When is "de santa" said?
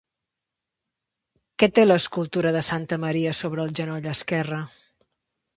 2.57-3.01